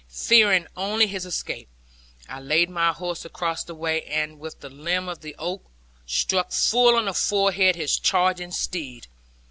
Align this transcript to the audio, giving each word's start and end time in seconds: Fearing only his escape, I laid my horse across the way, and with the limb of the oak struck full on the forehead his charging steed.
Fearing 0.09 0.65
only 0.75 1.05
his 1.05 1.27
escape, 1.27 1.69
I 2.27 2.39
laid 2.39 2.71
my 2.71 2.91
horse 2.91 3.23
across 3.23 3.63
the 3.63 3.75
way, 3.75 4.01
and 4.05 4.39
with 4.39 4.59
the 4.61 4.69
limb 4.69 5.07
of 5.07 5.21
the 5.21 5.35
oak 5.37 5.69
struck 6.07 6.51
full 6.51 6.95
on 6.95 7.05
the 7.05 7.13
forehead 7.13 7.75
his 7.75 7.99
charging 7.99 8.49
steed. 8.49 9.05